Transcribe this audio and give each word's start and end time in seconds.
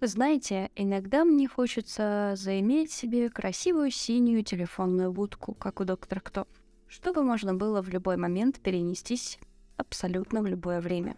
Знаете, 0.00 0.70
иногда 0.76 1.24
мне 1.24 1.48
хочется 1.48 2.34
заиметь 2.36 2.92
себе 2.92 3.28
красивую 3.28 3.90
синюю 3.90 4.44
телефонную 4.44 5.12
будку, 5.12 5.54
как 5.54 5.80
у 5.80 5.84
доктора 5.84 6.20
Кто, 6.20 6.46
чтобы 6.86 7.24
можно 7.24 7.52
было 7.52 7.82
в 7.82 7.88
любой 7.88 8.16
момент 8.16 8.60
перенестись 8.60 9.40
абсолютно 9.76 10.40
в 10.40 10.46
любое 10.46 10.80
время. 10.80 11.16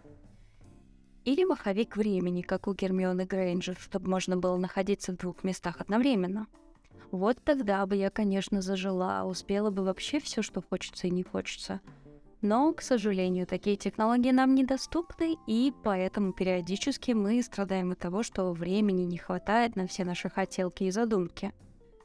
Или 1.27 1.45
маховик 1.45 1.95
времени, 1.99 2.41
как 2.41 2.69
у 2.69 2.73
Гермионы 2.73 3.27
Грейнджер, 3.27 3.77
чтобы 3.79 4.09
можно 4.09 4.39
было 4.39 4.57
находиться 4.57 5.13
в 5.13 5.19
двух 5.19 5.45
местах 5.45 5.83
одновременно. 5.83 6.47
Вот 7.11 7.37
тогда 7.45 7.85
бы 7.85 7.97
я, 7.97 8.09
конечно, 8.09 8.63
зажила, 8.63 9.25
успела 9.27 9.71
бы 9.71 9.85
вообще 9.85 10.21
все, 10.21 10.41
что 10.41 10.63
хочется 10.63 11.07
и 11.07 11.11
не 11.11 11.23
хочется— 11.23 11.83
но, 12.43 12.73
к 12.73 12.83
сожалению, 12.83 13.47
такие 13.47 13.77
технологии 13.77 14.31
нам 14.31 14.55
недоступны, 14.55 15.37
и 15.47 15.73
поэтому 15.83 16.33
периодически 16.33 17.13
мы 17.13 17.43
страдаем 17.43 17.93
от 17.93 17.99
того, 17.99 18.23
что 18.23 18.53
времени 18.53 19.03
не 19.03 19.19
хватает 19.19 19.77
на 19.77 19.87
все 19.87 20.05
наши 20.05 20.29
хотелки 20.29 20.85
и 20.85 20.91
задумки. 20.91 21.53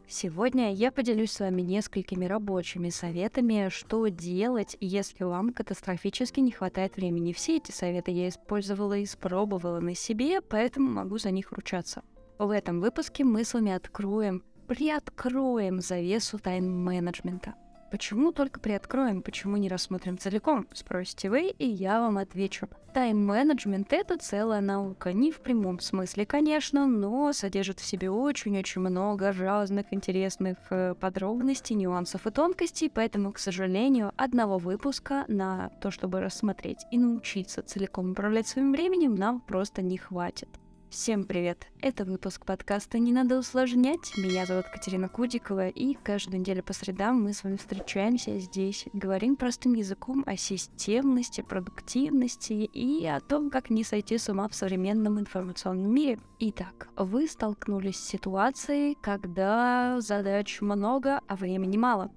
Сегодня 0.07 0.71
я 0.71 0.91
поделюсь 0.91 1.31
с 1.31 1.39
вами 1.39 1.63
несколькими 1.63 2.25
рабочими 2.25 2.89
советами, 2.89 3.69
что 3.69 4.07
делать, 4.07 4.77
если 4.79 5.23
вам 5.23 5.51
катастрофически 5.51 6.41
не 6.41 6.51
хватает 6.51 6.95
времени. 6.95 7.33
Все 7.33 7.57
эти 7.57 7.71
советы 7.71 8.11
я 8.11 8.29
использовала 8.29 8.95
и 8.97 9.03
испробовала 9.03 9.79
на 9.79 9.95
себе, 9.95 10.41
поэтому 10.41 10.91
могу 10.91 11.17
за 11.17 11.31
них 11.31 11.51
ручаться. 11.51 12.03
В 12.37 12.51
этом 12.51 12.81
выпуске 12.81 13.23
мы 13.23 13.43
с 13.43 13.53
вами 13.55 13.71
откроем, 13.71 14.43
приоткроем 14.67 15.81
завесу 15.81 16.37
тайм-менеджмента. 16.37 17.55
Почему 17.91 18.31
только 18.31 18.59
приоткроем, 18.59 19.21
почему 19.21 19.57
не 19.57 19.69
рассмотрим 19.69 20.17
целиком, 20.17 20.67
спросите 20.73 21.29
вы, 21.29 21.49
и 21.49 21.67
я 21.67 22.01
вам 22.01 22.17
отвечу. 22.17 22.67
Тайм-менеджмент— 22.93 23.87
это 23.93 24.17
целая 24.17 24.61
наука, 24.61 25.13
не 25.13 25.31
в 25.31 25.41
прямом 25.41 25.79
смысле, 25.79 26.25
конечно, 26.25 26.87
но 26.87 27.31
содержит 27.33 27.79
в 27.79 27.85
себе 27.85 28.09
очень-очень 28.09 28.81
много 28.81 29.31
разных 29.33 29.87
интересных 29.91 30.57
э, 30.69 30.95
подробностей, 30.95 31.75
нюансов 31.75 32.25
и 32.25 32.31
тонкостей, 32.31 32.89
поэтому, 32.89 33.33
к 33.33 33.39
сожалению, 33.39 34.13
одного 34.15 34.57
выпуска 34.57 35.25
на 35.27 35.69
то, 35.81 35.91
чтобы 35.91 36.21
рассмотреть 36.21 36.85
и 36.89 36.97
научиться 36.97 37.61
целиком 37.61 38.11
управлять 38.11 38.47
своим 38.47 38.71
временем, 38.71 39.15
нам 39.15 39.41
просто 39.41 39.81
не 39.81 39.97
хватит. 39.97 40.49
Всем 40.89 41.25
привет! 41.25 41.67
Это 41.81 42.05
выпуск 42.05 42.45
подкаста 42.45 42.99
«Не 42.99 43.11
надо 43.11 43.37
усложнять». 43.39 44.13
Меня 44.17 44.45
зовут 44.45 44.65
Катерина 44.67 45.09
Кудикова, 45.09 45.67
и 45.67 45.95
каждую 45.95 46.39
неделю 46.39 46.63
по 46.63 46.73
средам 46.73 47.23
мы 47.23 47.33
с 47.33 47.43
вами 47.43 47.57
встречаемся 47.57 48.37
здесь, 48.39 48.85
говорим 48.93 49.35
простым 49.35 49.73
языком 49.73 50.23
о 50.25 50.37
системности, 50.37 51.41
продуктивности 51.41 52.53
и 52.53 53.05
о 53.07 53.19
том, 53.19 53.49
как 53.49 53.69
не 53.69 53.83
сойти 53.83 54.17
с 54.17 54.29
ума 54.29 54.47
в 54.47 54.55
современном 54.55 55.19
информационном 55.19 55.93
мире. 55.93 56.19
Итак, 56.39 56.87
вы 56.95 57.27
столкнулись 57.27 57.97
с 57.97 58.07
ситуацией, 58.07 58.95
когда 59.01 59.99
задач 59.99 60.61
много, 60.61 61.19
а 61.27 61.35
времени 61.35 61.77
мало. 61.77 62.11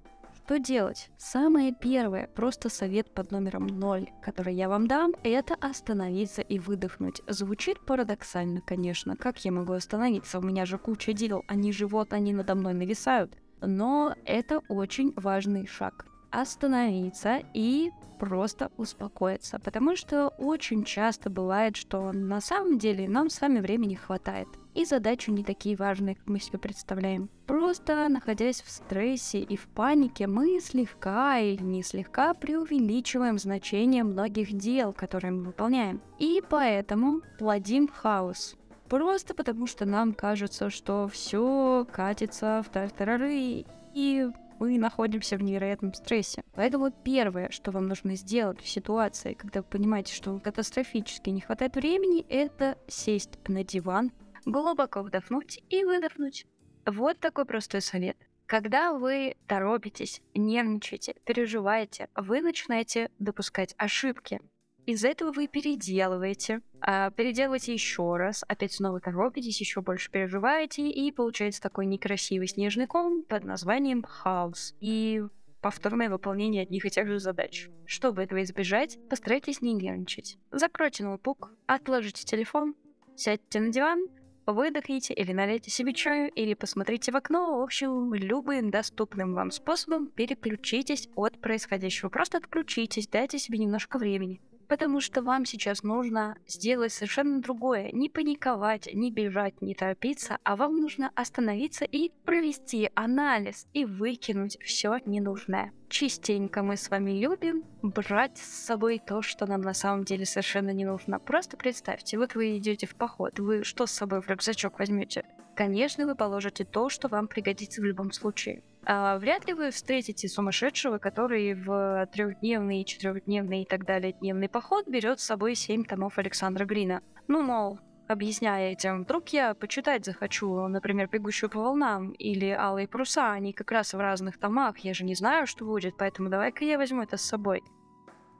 Что 0.49 0.57
делать? 0.57 1.11
Самое 1.19 1.75
первое, 1.79 2.25
просто 2.25 2.69
совет 2.69 3.13
под 3.13 3.29
номером 3.29 3.67
0, 3.67 4.09
который 4.19 4.55
я 4.55 4.67
вам 4.67 4.87
дам, 4.87 5.13
это 5.23 5.53
остановиться 5.53 6.41
и 6.41 6.57
выдохнуть. 6.57 7.21
Звучит 7.27 7.85
парадоксально, 7.85 8.61
конечно. 8.61 9.15
Как 9.15 9.45
я 9.45 9.51
могу 9.51 9.73
остановиться? 9.73 10.39
У 10.39 10.41
меня 10.41 10.65
же 10.65 10.79
куча 10.79 11.13
дел, 11.13 11.43
они 11.47 11.71
живут, 11.71 12.13
они 12.13 12.33
надо 12.33 12.55
мной 12.55 12.73
нависают. 12.73 13.37
Но 13.61 14.15
это 14.25 14.63
очень 14.69 15.13
важный 15.15 15.67
шаг. 15.67 16.07
Остановиться 16.31 17.41
и 17.53 17.91
просто 18.19 18.69
успокоиться, 18.77 19.59
потому 19.59 19.95
что 19.95 20.27
очень 20.37 20.83
часто 20.83 21.29
бывает, 21.29 21.75
что 21.75 22.11
на 22.11 22.41
самом 22.41 22.77
деле 22.77 23.07
нам 23.07 23.29
с 23.29 23.41
вами 23.41 23.59
времени 23.59 23.95
хватает, 23.95 24.47
и 24.75 24.85
задачи 24.85 25.31
не 25.31 25.43
такие 25.43 25.75
важные, 25.75 26.15
как 26.15 26.27
мы 26.27 26.39
себе 26.39 26.59
представляем. 26.59 27.29
Просто 27.47 28.07
находясь 28.09 28.61
в 28.61 28.69
стрессе 28.69 29.39
и 29.39 29.55
в 29.57 29.67
панике, 29.69 30.27
мы 30.27 30.59
слегка 30.59 31.39
или 31.39 31.63
не 31.63 31.81
слегка 31.81 32.33
преувеличиваем 32.33 33.39
значение 33.39 34.03
многих 34.03 34.53
дел, 34.53 34.93
которые 34.93 35.31
мы 35.31 35.45
выполняем. 35.45 36.01
И 36.19 36.43
поэтому 36.47 37.21
плодим 37.39 37.87
хаос. 37.87 38.55
Просто 38.87 39.33
потому, 39.33 39.67
что 39.67 39.85
нам 39.85 40.13
кажется, 40.13 40.69
что 40.69 41.07
все 41.07 41.87
катится 41.91 42.63
в 42.65 42.69
тартарары, 42.69 43.65
и 43.93 44.29
мы 44.59 44.77
находимся 44.77 45.37
в 45.37 45.41
невероятном 45.41 45.93
стрессе. 45.93 46.43
Поэтому 46.53 46.91
первое, 46.91 47.49
что 47.49 47.71
вам 47.71 47.87
нужно 47.87 48.15
сделать 48.15 48.61
в 48.61 48.67
ситуации, 48.67 49.33
когда 49.33 49.61
вы 49.61 49.67
понимаете, 49.67 50.13
что 50.13 50.31
вам 50.31 50.39
катастрофически 50.39 51.29
не 51.29 51.41
хватает 51.41 51.75
времени, 51.75 52.25
это 52.29 52.77
сесть 52.87 53.39
на 53.47 53.63
диван, 53.63 54.11
глубоко 54.45 55.01
вдохнуть 55.01 55.63
и 55.69 55.83
выдохнуть. 55.83 56.45
Вот 56.85 57.19
такой 57.19 57.45
простой 57.45 57.81
совет. 57.81 58.17
Когда 58.45 58.93
вы 58.93 59.35
торопитесь, 59.45 60.21
нервничаете, 60.33 61.15
переживаете, 61.23 62.09
вы 62.15 62.41
начинаете 62.41 63.11
допускать 63.19 63.75
ошибки. 63.77 64.41
Из-за 64.89 65.09
этого 65.09 65.31
вы 65.31 65.47
переделываете, 65.47 66.61
а 66.81 67.11
переделываете 67.11 67.73
еще 67.73 68.17
раз, 68.17 68.43
опять 68.47 68.73
снова 68.73 68.99
торопитесь, 68.99 69.59
еще 69.59 69.81
больше 69.81 70.09
переживаете, 70.09 70.89
и 70.89 71.11
получается 71.11 71.61
такой 71.61 71.85
некрасивый 71.85 72.47
снежный 72.47 72.87
ком 72.87 73.21
под 73.21 73.43
названием 73.43 74.01
хаос. 74.01 74.73
И 74.79 75.21
повторное 75.61 76.09
выполнение 76.09 76.63
одних 76.63 76.87
и 76.87 76.89
тех 76.89 77.05
же 77.05 77.19
задач. 77.19 77.69
Чтобы 77.85 78.23
этого 78.23 78.41
избежать, 78.41 78.97
постарайтесь 79.11 79.61
не 79.61 79.73
нервничать. 79.73 80.39
Закройте 80.49 81.03
ноутбук, 81.03 81.51
отложите 81.67 82.25
телефон, 82.25 82.73
сядьте 83.15 83.59
на 83.59 83.69
диван, 83.69 84.07
выдохните 84.47 85.13
или 85.13 85.33
налейте 85.33 85.69
себе 85.69 85.93
чаю, 85.93 86.31
или 86.31 86.55
посмотрите 86.55 87.11
в 87.11 87.15
окно. 87.15 87.59
В 87.59 87.61
общем, 87.61 88.11
любым 88.15 88.71
доступным 88.71 89.35
вам 89.35 89.51
способом 89.51 90.07
переключитесь 90.07 91.09
от 91.15 91.39
происходящего. 91.39 92.09
Просто 92.09 92.39
отключитесь, 92.39 93.07
дайте 93.07 93.37
себе 93.37 93.59
немножко 93.59 93.99
времени 93.99 94.41
потому 94.69 95.01
что 95.01 95.21
вам 95.21 95.45
сейчас 95.45 95.83
нужно 95.83 96.37
сделать 96.47 96.93
совершенно 96.93 97.41
другое. 97.41 97.89
Не 97.91 98.07
паниковать, 98.07 98.87
не 98.93 99.11
бежать, 99.11 99.61
не 99.61 99.73
торопиться, 99.73 100.37
а 100.43 100.55
вам 100.55 100.77
нужно 100.77 101.11
остановиться 101.15 101.85
и 101.85 102.11
провести 102.23 102.89
анализ 102.93 103.67
и 103.73 103.83
выкинуть 103.83 104.57
все 104.61 104.99
ненужное. 105.05 105.73
Частенько 105.89 106.61
мы 106.61 106.77
с 106.77 106.89
вами 106.91 107.19
любим 107.19 107.63
брать 107.81 108.37
с 108.37 108.65
собой 108.65 109.01
то, 109.05 109.23
что 109.23 109.47
нам 109.47 109.61
на 109.61 109.73
самом 109.73 110.03
деле 110.03 110.25
совершенно 110.25 110.69
не 110.69 110.85
нужно. 110.85 111.19
Просто 111.19 111.57
представьте, 111.57 112.19
вот 112.19 112.35
вы 112.35 112.57
идете 112.57 112.85
в 112.85 112.95
поход, 112.95 113.39
вы 113.39 113.63
что 113.63 113.87
с 113.87 113.91
собой 113.91 114.21
в 114.21 114.29
рюкзачок 114.29 114.77
возьмете? 114.77 115.25
Конечно, 115.55 116.05
вы 116.05 116.15
положите 116.15 116.63
то, 116.63 116.89
что 116.89 117.07
вам 117.07 117.27
пригодится 117.27 117.81
в 117.81 117.85
любом 117.85 118.11
случае. 118.11 118.61
А, 118.85 119.17
вряд 119.17 119.45
ли 119.47 119.53
вы 119.53 119.71
встретите 119.71 120.27
сумасшедшего, 120.27 120.97
который 120.97 121.53
в 121.53 122.07
трехдневный, 122.13 122.85
четырехдневный 122.85 123.63
и 123.63 123.65
так 123.65 123.85
далее 123.85 124.13
дневный 124.13 124.49
поход 124.49 124.87
берет 124.87 125.19
с 125.19 125.25
собой 125.25 125.55
семь 125.55 125.83
томов 125.83 126.17
Александра 126.17 126.65
Грина. 126.65 127.01
Ну, 127.27 127.41
мол, 127.43 127.79
объясняя 128.07 128.71
этим, 128.71 129.03
вдруг 129.03 129.29
я 129.29 129.53
почитать 129.53 130.05
захочу, 130.05 130.67
например, 130.67 131.09
«Бегущую 131.11 131.49
по 131.49 131.59
волнам» 131.59 132.11
или 132.11 132.49
«Алые 132.49 132.87
паруса», 132.87 133.31
они 133.31 133.53
как 133.53 133.71
раз 133.71 133.93
в 133.93 133.99
разных 133.99 134.39
томах, 134.39 134.79
я 134.79 134.93
же 134.93 135.03
не 135.03 135.13
знаю, 135.13 135.45
что 135.45 135.65
будет, 135.65 135.97
поэтому 135.97 136.29
давай-ка 136.29 136.63
я 136.63 136.77
возьму 136.77 137.03
это 137.03 137.17
с 137.17 137.21
собой. 137.21 137.63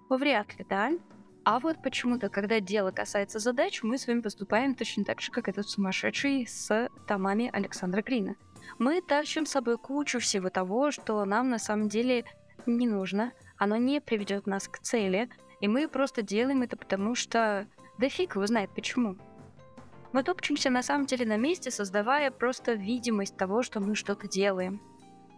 Вряд 0.09 0.57
ли, 0.57 0.65
да? 0.67 0.91
А 1.43 1.59
вот 1.59 1.81
почему-то, 1.83 2.29
когда 2.29 2.59
дело 2.59 2.91
касается 2.91 3.39
задач, 3.39 3.83
мы 3.83 3.97
с 3.97 4.07
вами 4.07 4.21
поступаем 4.21 4.73
точно 4.73 5.03
так 5.03 5.21
же, 5.21 5.31
как 5.31 5.47
этот 5.47 5.67
сумасшедший 5.67 6.47
с 6.47 6.89
томами 7.07 7.49
Александра 7.51 8.01
Грина– 8.01 8.35
мы 8.77 9.01
тащим 9.01 9.45
с 9.45 9.51
собой 9.51 9.77
кучу 9.77 10.19
всего 10.19 10.49
того, 10.49 10.91
что 10.91 11.23
нам 11.25 11.49
на 11.49 11.59
самом 11.59 11.89
деле 11.89 12.25
не 12.65 12.87
нужно, 12.87 13.33
оно 13.57 13.77
не 13.77 13.99
приведет 14.01 14.47
нас 14.47 14.67
к 14.67 14.79
цели, 14.79 15.29
и 15.59 15.67
мы 15.67 15.87
просто 15.87 16.21
делаем 16.21 16.61
это 16.61 16.77
потому, 16.77 17.15
что 17.15 17.67
да 17.97 18.09
фиг 18.09 18.35
его 18.35 18.45
знает 18.47 18.69
почему. 18.73 19.17
Мы 20.11 20.23
топчемся 20.23 20.69
на 20.69 20.81
самом 20.81 21.05
деле 21.05 21.25
на 21.25 21.37
месте, 21.37 21.69
создавая 21.69 22.31
просто 22.31 22.73
видимость 22.73 23.37
того, 23.37 23.61
что 23.61 23.79
мы 23.79 23.95
что-то 23.95 24.27
делаем. 24.27 24.81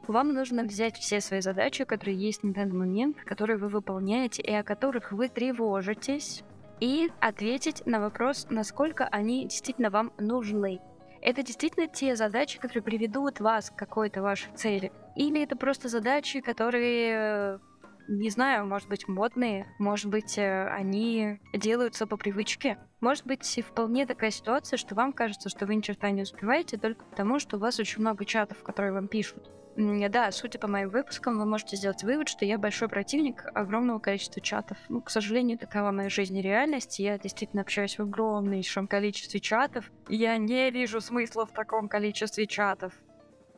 Вам 0.07 0.33
нужно 0.33 0.63
взять 0.63 0.97
все 0.97 1.21
свои 1.21 1.41
задачи, 1.41 1.83
которые 1.83 2.17
есть 2.17 2.43
на 2.43 2.53
данный 2.53 2.77
момент, 2.77 3.17
которые 3.23 3.57
вы 3.57 3.67
выполняете 3.67 4.41
и 4.41 4.53
о 4.53 4.63
которых 4.63 5.11
вы 5.11 5.29
тревожитесь, 5.29 6.43
и 6.79 7.11
ответить 7.19 7.85
на 7.85 7.99
вопрос, 7.99 8.47
насколько 8.49 9.05
они 9.05 9.43
действительно 9.43 9.89
вам 9.89 10.11
нужны 10.17 10.81
это 11.21 11.43
действительно 11.43 11.87
те 11.87 12.15
задачи, 12.15 12.59
которые 12.59 12.83
приведут 12.83 13.39
вас 13.39 13.69
к 13.69 13.75
какой-то 13.75 14.21
вашей 14.21 14.51
цели? 14.55 14.91
Или 15.15 15.43
это 15.43 15.55
просто 15.55 15.87
задачи, 15.87 16.41
которые, 16.41 17.59
не 18.07 18.29
знаю, 18.29 18.65
может 18.65 18.89
быть, 18.89 19.07
модные, 19.07 19.67
может 19.79 20.09
быть, 20.09 20.37
э, 20.37 20.67
они 20.67 21.39
делаются 21.53 22.07
по 22.07 22.17
привычке? 22.17 22.77
Может 22.99 23.25
быть, 23.25 23.59
вполне 23.65 24.05
такая 24.05 24.31
ситуация, 24.31 24.77
что 24.77 24.95
вам 24.95 25.13
кажется, 25.13 25.49
что 25.49 25.65
вы 25.65 25.75
ни 25.75 25.81
черта 25.81 26.11
не 26.11 26.23
успеваете 26.23 26.77
только 26.77 27.05
потому, 27.05 27.39
что 27.39 27.57
у 27.57 27.59
вас 27.59 27.79
очень 27.79 28.01
много 28.01 28.25
чатов, 28.25 28.63
которые 28.63 28.93
вам 28.93 29.07
пишут. 29.07 29.49
Да, 29.75 30.31
судя 30.31 30.59
по 30.59 30.67
моим 30.67 30.89
выпускам, 30.89 31.39
вы 31.39 31.45
можете 31.45 31.77
сделать 31.77 32.03
вывод, 32.03 32.27
что 32.27 32.43
я 32.45 32.57
большой 32.57 32.89
противник 32.89 33.45
огромного 33.53 33.99
количества 33.99 34.41
чатов. 34.41 34.77
Ну, 34.89 35.01
к 35.01 35.09
сожалению, 35.09 35.57
такова 35.57 35.91
моя 35.91 36.09
жизнь 36.09 36.37
и 36.37 36.41
реальность. 36.41 36.99
Я 36.99 37.17
действительно 37.17 37.61
общаюсь 37.61 37.97
в 37.97 38.01
огромнейшем 38.01 38.87
количестве 38.87 39.39
чатов. 39.39 39.89
Я 40.09 40.37
не 40.37 40.69
вижу 40.71 40.99
смысла 40.99 41.45
в 41.45 41.53
таком 41.53 41.87
количестве 41.87 42.47
чатов. 42.47 42.93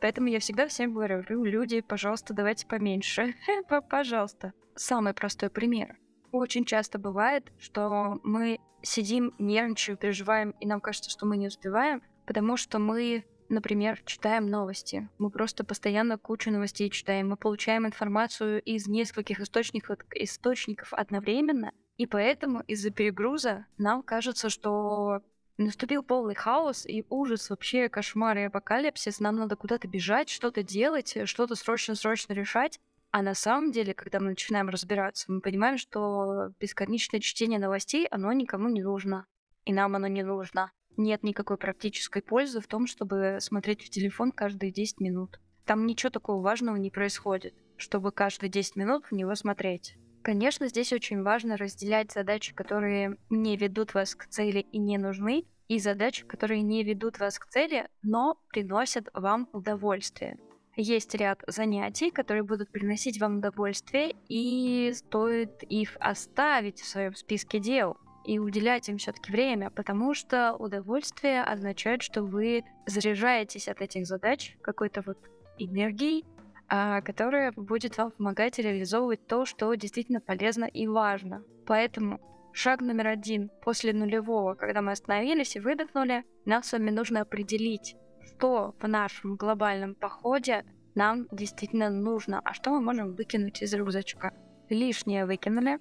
Поэтому 0.00 0.28
я 0.28 0.38
всегда 0.38 0.68
всем 0.68 0.92
говорю, 0.92 1.22
люди, 1.44 1.80
пожалуйста, 1.80 2.34
давайте 2.34 2.66
поменьше. 2.66 3.34
Пожалуйста. 3.88 4.52
Самый 4.74 5.14
простой 5.14 5.50
пример. 5.50 5.96
Очень 6.30 6.64
часто 6.64 6.98
бывает, 6.98 7.50
что 7.58 8.20
мы 8.22 8.58
сидим, 8.82 9.34
нервничаем, 9.38 9.96
переживаем, 9.96 10.50
и 10.60 10.66
нам 10.66 10.80
кажется, 10.80 11.10
что 11.10 11.26
мы 11.26 11.36
не 11.36 11.46
успеваем, 11.46 12.02
потому 12.26 12.56
что 12.56 12.78
мы 12.78 13.24
например, 13.54 14.02
читаем 14.04 14.48
новости. 14.48 15.08
Мы 15.18 15.30
просто 15.30 15.64
постоянно 15.64 16.18
кучу 16.18 16.50
новостей 16.50 16.90
читаем. 16.90 17.28
Мы 17.28 17.36
получаем 17.36 17.86
информацию 17.86 18.60
из 18.62 18.86
нескольких 18.86 19.40
источников, 19.40 19.98
источников 20.14 20.92
одновременно. 20.92 21.72
И 21.96 22.06
поэтому 22.06 22.60
из-за 22.66 22.90
перегруза 22.90 23.66
нам 23.78 24.02
кажется, 24.02 24.50
что 24.50 25.22
наступил 25.56 26.02
полный 26.02 26.34
хаос 26.34 26.84
и 26.84 27.04
ужас, 27.08 27.48
вообще 27.48 27.88
кошмар 27.88 28.36
и 28.38 28.42
апокалипсис. 28.42 29.20
Нам 29.20 29.36
надо 29.36 29.56
куда-то 29.56 29.88
бежать, 29.88 30.28
что-то 30.28 30.62
делать, 30.62 31.16
что-то 31.24 31.54
срочно-срочно 31.54 32.32
решать. 32.32 32.80
А 33.10 33.22
на 33.22 33.34
самом 33.34 33.70
деле, 33.70 33.94
когда 33.94 34.18
мы 34.18 34.30
начинаем 34.30 34.68
разбираться, 34.68 35.30
мы 35.30 35.40
понимаем, 35.40 35.78
что 35.78 36.52
бесконечное 36.58 37.20
чтение 37.20 37.60
новостей, 37.60 38.08
оно 38.10 38.32
никому 38.32 38.68
не 38.68 38.82
нужно. 38.82 39.26
И 39.64 39.72
нам 39.72 39.94
оно 39.94 40.08
не 40.08 40.22
нужно 40.22 40.72
нет 40.96 41.22
никакой 41.22 41.56
практической 41.56 42.22
пользы 42.22 42.60
в 42.60 42.66
том, 42.66 42.86
чтобы 42.86 43.38
смотреть 43.40 43.82
в 43.82 43.90
телефон 43.90 44.32
каждые 44.32 44.72
10 44.72 45.00
минут. 45.00 45.40
Там 45.64 45.86
ничего 45.86 46.10
такого 46.10 46.42
важного 46.42 46.76
не 46.76 46.90
происходит, 46.90 47.54
чтобы 47.76 48.12
каждые 48.12 48.50
10 48.50 48.76
минут 48.76 49.04
в 49.06 49.12
него 49.12 49.34
смотреть. 49.34 49.96
Конечно, 50.22 50.68
здесь 50.68 50.92
очень 50.92 51.22
важно 51.22 51.56
разделять 51.56 52.12
задачи, 52.12 52.54
которые 52.54 53.18
не 53.28 53.56
ведут 53.56 53.92
вас 53.94 54.14
к 54.14 54.26
цели 54.26 54.60
и 54.60 54.78
не 54.78 54.96
нужны, 54.96 55.44
и 55.68 55.78
задачи, 55.78 56.24
которые 56.24 56.62
не 56.62 56.82
ведут 56.82 57.18
вас 57.18 57.38
к 57.38 57.46
цели, 57.46 57.88
но 58.02 58.38
приносят 58.48 59.08
вам 59.12 59.48
удовольствие. 59.52 60.38
Есть 60.76 61.14
ряд 61.14 61.42
занятий, 61.46 62.10
которые 62.10 62.42
будут 62.42 62.70
приносить 62.70 63.20
вам 63.20 63.38
удовольствие, 63.38 64.16
и 64.28 64.92
стоит 64.94 65.62
их 65.62 65.96
оставить 66.00 66.80
в 66.80 66.88
своем 66.88 67.14
списке 67.14 67.60
дел 67.60 67.96
и 68.24 68.38
уделять 68.38 68.88
им 68.88 68.98
все-таки 68.98 69.30
время, 69.30 69.70
потому 69.70 70.14
что 70.14 70.54
удовольствие 70.54 71.42
означает, 71.42 72.02
что 72.02 72.22
вы 72.22 72.64
заряжаетесь 72.86 73.68
от 73.68 73.80
этих 73.80 74.06
задач 74.06 74.56
какой-то 74.62 75.02
вот 75.06 75.18
энергией, 75.58 76.24
а, 76.68 77.02
которая 77.02 77.52
будет 77.52 77.98
вам 77.98 78.10
помогать 78.10 78.58
реализовывать 78.58 79.26
то, 79.26 79.44
что 79.44 79.72
действительно 79.74 80.20
полезно 80.20 80.64
и 80.64 80.86
важно. 80.86 81.42
Поэтому 81.66 82.20
шаг 82.52 82.80
номер 82.80 83.08
один 83.08 83.50
после 83.62 83.92
нулевого, 83.92 84.54
когда 84.54 84.80
мы 84.80 84.92
остановились 84.92 85.56
и 85.56 85.60
выдохнули, 85.60 86.24
нам 86.44 86.62
с 86.62 86.72
вами 86.72 86.90
нужно 86.90 87.20
определить, 87.20 87.96
что 88.22 88.74
в 88.80 88.88
нашем 88.88 89.36
глобальном 89.36 89.94
походе 89.94 90.64
нам 90.94 91.26
действительно 91.30 91.90
нужно, 91.90 92.40
а 92.44 92.54
что 92.54 92.70
мы 92.70 92.80
можем 92.80 93.14
выкинуть 93.14 93.62
из 93.62 93.74
рюкзачка. 93.74 94.32
Лишнее 94.70 95.26
выкинули, 95.26 95.78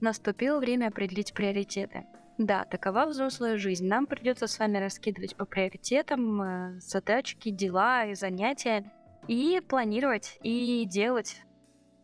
Наступило 0.00 0.58
время 0.58 0.88
определить 0.88 1.34
приоритеты. 1.34 2.06
Да, 2.38 2.64
такова 2.64 3.06
взрослая 3.06 3.58
жизнь. 3.58 3.86
Нам 3.86 4.06
придется 4.06 4.46
с 4.46 4.58
вами 4.60 4.78
раскидывать 4.78 5.36
по 5.36 5.44
приоритетам 5.44 6.40
э, 6.40 6.80
задачки, 6.80 7.50
дела 7.50 8.04
и 8.04 8.14
занятия 8.14 8.92
и 9.26 9.60
планировать 9.66 10.38
и 10.42 10.84
делать. 10.84 11.42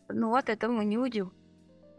Ну 0.09 0.31
вот 0.31 0.49
этого 0.49 0.73
мы 0.73 0.85
не 0.85 0.99
уйдем. 0.99 1.33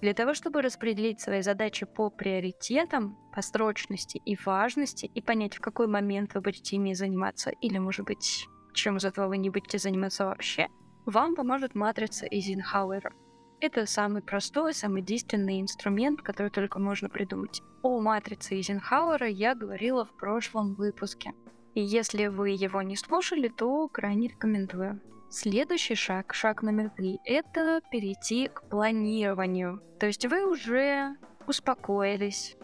Для 0.02 0.14
того, 0.14 0.34
чтобы 0.34 0.62
распределить 0.62 1.22
свои 1.22 1.42
задачи 1.42 1.86
по 1.86 2.10
приоритетам, 2.10 3.18
по 3.34 3.42
срочности 3.42 4.22
и 4.26 4.38
важности, 4.46 5.06
и 5.06 5.22
понять, 5.22 5.56
в 5.56 5.62
какой 5.62 5.88
момент 5.88 6.34
вы 6.34 6.42
будете 6.42 6.76
ими 6.76 6.94
заниматься, 6.94 7.52
или, 7.62 7.78
может 7.78 8.06
быть, 8.06 8.46
чем 8.74 8.98
из 8.98 9.06
этого 9.06 9.30
вы 9.30 9.38
не 9.38 9.50
будете 9.50 9.78
заниматься 9.78 10.26
вообще, 10.26 10.68
вам 11.06 11.36
поможет 11.36 11.74
матрица 11.74 12.26
Эйзенхауэра. 12.26 13.14
Это 13.66 13.88
самый 13.88 14.22
простой, 14.22 14.76
самый 14.76 15.02
действенный 15.02 15.60
инструмент, 15.60 16.22
который 16.22 16.52
только 16.52 16.78
можно 16.78 17.10
придумать. 17.10 17.64
О 17.82 18.00
матрице 18.00 18.54
Эйзенхауэра 18.54 19.28
я 19.28 19.56
говорила 19.56 20.06
в 20.06 20.16
прошлом 20.16 20.76
выпуске. 20.76 21.34
И 21.74 21.82
если 21.82 22.28
вы 22.28 22.52
его 22.52 22.84
не 22.84 22.96
слушали, 22.96 23.48
то 23.48 23.88
крайне 23.88 24.28
рекомендую. 24.28 25.02
Следующий 25.32 25.96
шаг, 25.96 26.36
шаг 26.36 26.62
номер 26.62 26.92
три, 26.92 27.20
это 27.26 27.82
перейти 27.90 28.50
к 28.50 28.70
планированию. 28.70 29.82
То 30.00 30.06
есть 30.06 30.28
вы 30.28 30.48
уже 30.48 31.16
успокоились, 31.48 32.58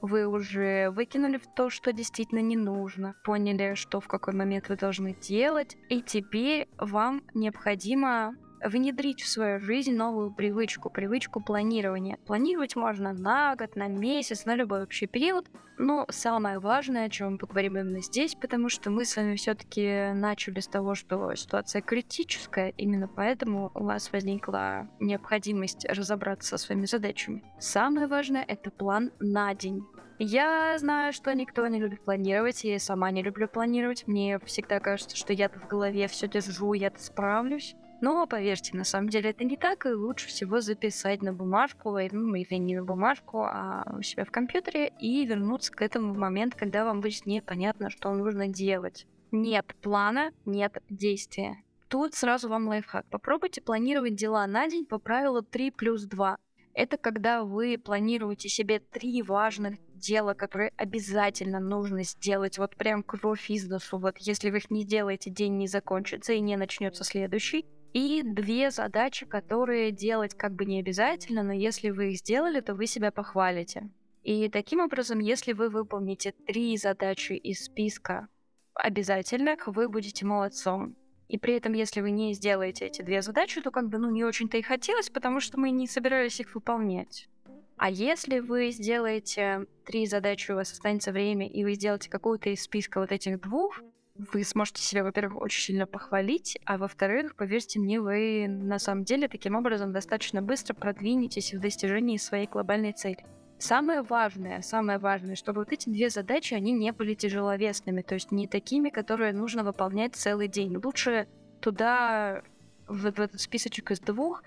вы 0.00 0.26
уже 0.26 0.90
выкинули 0.90 1.40
то, 1.54 1.70
что 1.70 1.92
действительно 1.92 2.40
не 2.40 2.56
нужно, 2.56 3.14
поняли, 3.22 3.74
что 3.74 4.00
в 4.00 4.08
какой 4.08 4.34
момент 4.34 4.68
вы 4.68 4.74
должны 4.74 5.14
делать, 5.14 5.76
и 5.88 6.02
теперь 6.02 6.68
вам 6.78 7.22
необходимо 7.32 8.34
внедрить 8.64 9.22
в 9.22 9.28
свою 9.28 9.60
жизнь 9.60 9.94
новую 9.94 10.32
привычку, 10.32 10.90
привычку 10.90 11.40
планирования. 11.40 12.18
Планировать 12.26 12.76
можно 12.76 13.12
на 13.12 13.56
год, 13.56 13.76
на 13.76 13.88
месяц, 13.88 14.44
на 14.44 14.54
любой 14.54 14.80
вообще 14.80 15.06
период. 15.06 15.46
Но 15.78 16.06
самое 16.10 16.58
важное, 16.58 17.06
о 17.06 17.08
чем 17.08 17.32
мы 17.32 17.38
поговорим 17.38 17.78
именно 17.78 18.02
здесь, 18.02 18.34
потому 18.34 18.68
что 18.68 18.90
мы 18.90 19.04
с 19.04 19.16
вами 19.16 19.36
все-таки 19.36 20.12
начали 20.12 20.58
с 20.58 20.66
того, 20.66 20.96
что 20.96 21.32
ситуация 21.34 21.82
критическая, 21.82 22.70
именно 22.76 23.06
поэтому 23.06 23.70
у 23.74 23.84
вас 23.84 24.10
возникла 24.12 24.88
необходимость 24.98 25.84
разобраться 25.84 26.50
со 26.50 26.58
своими 26.58 26.86
задачами. 26.86 27.44
Самое 27.60 28.08
важное 28.08 28.42
это 28.42 28.70
план 28.72 29.12
на 29.20 29.54
день. 29.54 29.84
Я 30.18 30.76
знаю, 30.78 31.12
что 31.12 31.32
никто 31.32 31.64
не 31.68 31.78
любит 31.78 32.04
планировать, 32.04 32.64
я 32.64 32.80
сама 32.80 33.12
не 33.12 33.22
люблю 33.22 33.46
планировать. 33.46 34.08
Мне 34.08 34.40
всегда 34.40 34.80
кажется, 34.80 35.16
что 35.16 35.32
я-то 35.32 35.60
в 35.60 35.68
голове 35.68 36.08
все 36.08 36.26
держу, 36.26 36.72
я-то 36.72 37.00
справлюсь. 37.00 37.76
Но 38.00 38.26
поверьте, 38.26 38.76
на 38.76 38.84
самом 38.84 39.08
деле 39.08 39.30
это 39.30 39.44
не 39.44 39.56
так, 39.56 39.84
и 39.86 39.90
лучше 39.90 40.28
всего 40.28 40.60
записать 40.60 41.20
на 41.20 41.32
бумажку, 41.32 41.90
ну, 42.12 42.34
или 42.34 42.54
не 42.54 42.76
на 42.76 42.84
бумажку, 42.84 43.42
а 43.42 43.84
у 43.98 44.02
себя 44.02 44.24
в 44.24 44.30
компьютере, 44.30 44.92
и 45.00 45.26
вернуться 45.26 45.72
к 45.72 45.82
этому 45.82 46.14
в 46.14 46.18
момент, 46.18 46.54
когда 46.54 46.84
вам 46.84 47.00
будет 47.00 47.26
непонятно, 47.26 47.90
что 47.90 48.12
нужно 48.14 48.46
делать. 48.46 49.06
Нет 49.32 49.74
плана, 49.82 50.32
нет 50.44 50.80
действия. 50.88 51.62
Тут 51.88 52.14
сразу 52.14 52.48
вам 52.48 52.68
лайфхак. 52.68 53.06
Попробуйте 53.10 53.60
планировать 53.60 54.14
дела 54.14 54.46
на 54.46 54.68
день 54.68 54.86
по 54.86 54.98
правилу 54.98 55.42
3 55.42 55.70
плюс 55.72 56.04
2. 56.04 56.36
Это 56.74 56.96
когда 56.96 57.42
вы 57.42 57.76
планируете 57.76 58.48
себе 58.48 58.78
три 58.78 59.22
важных 59.22 59.78
дела, 59.94 60.34
которые 60.34 60.72
обязательно 60.76 61.58
нужно 61.58 62.04
сделать, 62.04 62.58
вот 62.58 62.76
прям 62.76 63.02
кровь 63.02 63.50
из 63.50 63.68
носу. 63.68 63.98
Вот 63.98 64.18
если 64.18 64.50
вы 64.50 64.58
их 64.58 64.70
не 64.70 64.84
делаете, 64.84 65.30
день 65.30 65.56
не 65.56 65.66
закончится 65.66 66.34
и 66.34 66.40
не 66.40 66.56
начнется 66.56 67.02
следующий 67.02 67.66
и 67.92 68.22
две 68.22 68.70
задачи, 68.70 69.26
которые 69.26 69.90
делать 69.92 70.34
как 70.34 70.52
бы 70.54 70.64
не 70.64 70.80
обязательно, 70.80 71.42
но 71.42 71.52
если 71.52 71.90
вы 71.90 72.12
их 72.12 72.18
сделали, 72.18 72.60
то 72.60 72.74
вы 72.74 72.86
себя 72.86 73.10
похвалите. 73.10 73.88
И 74.22 74.48
таким 74.48 74.80
образом, 74.80 75.20
если 75.20 75.52
вы 75.52 75.70
выполните 75.70 76.34
три 76.46 76.76
задачи 76.76 77.32
из 77.32 77.64
списка 77.64 78.28
обязательных, 78.74 79.66
вы 79.66 79.88
будете 79.88 80.26
молодцом. 80.26 80.96
И 81.28 81.38
при 81.38 81.54
этом, 81.54 81.74
если 81.74 82.00
вы 82.00 82.10
не 82.10 82.32
сделаете 82.32 82.86
эти 82.86 83.02
две 83.02 83.22
задачи, 83.22 83.60
то 83.60 83.70
как 83.70 83.88
бы 83.88 83.98
ну 83.98 84.10
не 84.10 84.24
очень-то 84.24 84.56
и 84.56 84.62
хотелось, 84.62 85.10
потому 85.10 85.40
что 85.40 85.58
мы 85.58 85.70
не 85.70 85.86
собирались 85.86 86.40
их 86.40 86.54
выполнять. 86.54 87.28
А 87.76 87.90
если 87.90 88.40
вы 88.40 88.70
сделаете 88.70 89.66
три 89.84 90.06
задачи, 90.06 90.50
у 90.50 90.56
вас 90.56 90.72
останется 90.72 91.12
время, 91.12 91.48
и 91.48 91.64
вы 91.64 91.74
сделаете 91.74 92.10
какую-то 92.10 92.50
из 92.50 92.62
списка 92.62 92.98
вот 92.98 93.12
этих 93.12 93.40
двух, 93.40 93.80
вы 94.18 94.44
сможете 94.44 94.82
себя, 94.82 95.04
во-первых, 95.04 95.40
очень 95.40 95.62
сильно 95.62 95.86
похвалить, 95.86 96.58
а 96.64 96.76
во-вторых, 96.76 97.36
поверьте 97.36 97.78
мне, 97.78 98.00
вы 98.00 98.46
на 98.48 98.78
самом 98.78 99.04
деле 99.04 99.28
таким 99.28 99.54
образом 99.54 99.92
достаточно 99.92 100.42
быстро 100.42 100.74
продвинетесь 100.74 101.54
в 101.54 101.60
достижении 101.60 102.16
своей 102.16 102.48
глобальной 102.48 102.92
цели. 102.92 103.24
Самое 103.58 104.02
важное, 104.02 104.60
самое 104.62 104.98
важное, 104.98 105.34
чтобы 105.34 105.60
вот 105.60 105.72
эти 105.72 105.88
две 105.88 106.10
задачи, 106.10 106.54
они 106.54 106.72
не 106.72 106.92
были 106.92 107.14
тяжеловесными, 107.14 108.02
то 108.02 108.14
есть 108.14 108.30
не 108.30 108.46
такими, 108.46 108.90
которые 108.90 109.32
нужно 109.32 109.64
выполнять 109.64 110.14
целый 110.14 110.48
день. 110.48 110.76
Лучше 110.76 111.28
туда, 111.60 112.42
в, 112.86 113.10
в 113.10 113.20
этот 113.20 113.40
списочек 113.40 113.90
из 113.90 114.00
двух, 114.00 114.42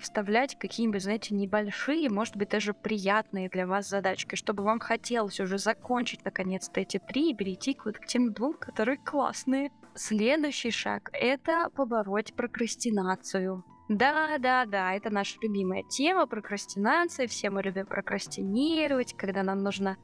вставлять 0.00 0.58
какие-нибудь, 0.58 1.02
знаете, 1.02 1.34
небольшие, 1.34 2.08
может 2.10 2.36
быть, 2.36 2.50
даже 2.50 2.74
приятные 2.74 3.48
для 3.48 3.66
вас 3.66 3.88
задачки, 3.88 4.34
чтобы 4.34 4.62
вам 4.64 4.80
хотелось 4.80 5.40
уже 5.40 5.58
закончить 5.58 6.24
наконец-то 6.24 6.80
эти 6.80 6.98
три 6.98 7.30
и 7.30 7.34
перейти 7.34 7.74
к, 7.74 7.84
вот 7.84 7.98
к 7.98 8.06
тем 8.06 8.32
двум, 8.32 8.54
которые 8.54 8.98
классные. 8.98 9.70
Следующий 9.94 10.70
шаг— 10.70 11.10
это 11.12 11.68
побороть 11.74 12.34
прокрастинацию. 12.34 13.64
Да, 13.88 14.38
да, 14.38 14.66
да, 14.66 14.94
это 14.94 15.10
наша 15.10 15.36
любимая 15.42 15.82
тема 15.82 16.26
прокрастинация. 16.26 17.26
Все 17.26 17.50
мы 17.50 17.62
любим 17.62 17.86
прокрастинировать, 17.86 19.16
когда 19.16 19.42
нам 19.42 19.64
нужно 19.64 19.96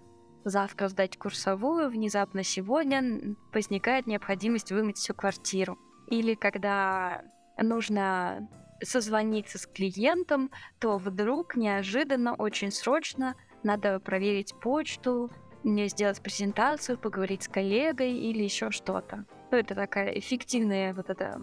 завтра 0.44 0.88
сдать 0.88 1.16
курсовую, 1.16 1.90
внезапно 1.90 2.42
сегодня 2.42 3.36
возникает 3.52 4.06
необходимость 4.06 4.72
вымыть 4.72 4.98
всю 4.98 5.14
квартиру. 5.14 5.78
Или 6.08 6.34
когда 6.34 7.22
нужно 7.58 8.48
созвониться 8.82 9.58
с 9.58 9.66
клиентом, 9.66 10.50
то 10.78 10.98
вдруг 10.98 11.56
неожиданно, 11.56 12.34
очень 12.34 12.70
срочно 12.70 13.34
надо 13.62 13.98
проверить 14.00 14.54
почту, 14.60 15.30
мне 15.62 15.88
сделать 15.88 16.20
презентацию, 16.20 16.96
поговорить 16.96 17.42
с 17.42 17.48
коллегой 17.48 18.12
или 18.12 18.42
еще 18.42 18.70
что-то. 18.70 19.24
Ну, 19.50 19.58
это 19.58 19.74
такая 19.74 20.10
эффективная 20.10 20.94
вот 20.94 21.10
эта 21.10 21.40